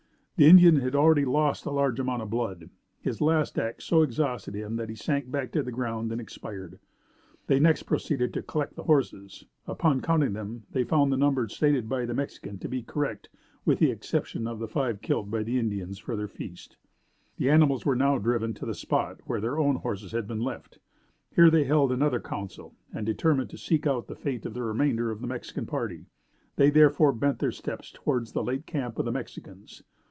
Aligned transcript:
The 0.37 0.47
Indian 0.49 0.77
had 0.77 0.95
already 0.95 1.23
lost 1.23 1.67
a 1.67 1.69
large 1.69 1.99
amount 1.99 2.23
of 2.23 2.31
blood. 2.31 2.71
His 2.99 3.21
last 3.21 3.59
act 3.59 3.83
so 3.83 4.01
exhausted 4.01 4.55
him 4.55 4.75
that 4.77 4.89
he 4.89 4.95
sank 4.95 5.29
back 5.29 5.49
upon 5.55 5.65
the 5.65 5.71
ground 5.71 6.11
and 6.11 6.19
expired. 6.19 6.79
They 7.45 7.59
next 7.59 7.83
proceeded 7.83 8.33
to 8.33 8.41
collect 8.41 8.75
the 8.75 8.85
horses. 8.85 9.45
Upon 9.67 10.01
counting 10.01 10.33
them 10.33 10.63
they 10.71 10.83
found 10.83 11.11
the 11.13 11.17
number 11.17 11.47
stated 11.47 11.87
by 11.87 12.07
the 12.07 12.15
Mexican 12.15 12.57
to 12.57 12.67
be 12.67 12.81
correct 12.81 13.29
with 13.65 13.77
the 13.77 13.91
exception 13.91 14.47
of 14.47 14.67
five 14.71 15.03
killed 15.03 15.29
by 15.29 15.43
the 15.43 15.59
Indians 15.59 15.99
for 15.99 16.15
their 16.15 16.27
feast. 16.27 16.75
The 17.37 17.51
animals 17.51 17.85
were 17.85 17.95
now 17.95 18.17
driven 18.17 18.55
to 18.55 18.65
the 18.65 18.73
spot 18.73 19.19
where 19.25 19.41
their 19.41 19.59
own 19.59 19.75
horses 19.75 20.11
had 20.11 20.27
been 20.27 20.41
left.. 20.41 20.79
Here 21.35 21.51
they 21.51 21.65
held 21.65 21.91
another 21.91 22.19
council 22.19 22.73
and 22.91 23.05
determined 23.05 23.51
to 23.51 23.59
seek 23.59 23.85
out 23.85 24.07
the 24.07 24.15
fate 24.15 24.47
of 24.47 24.55
the 24.55 24.63
remainder 24.63 25.11
of 25.11 25.21
the 25.21 25.27
Mexican 25.27 25.67
party. 25.67 26.07
They 26.55 26.71
therefore 26.71 27.11
bent 27.13 27.37
their 27.37 27.51
steps 27.51 27.91
towards 27.91 28.31
the 28.31 28.43
late 28.43 28.65
camp 28.65 28.97
of 28.97 29.05
the 29.05 29.11
Mexicans. 29.11 29.83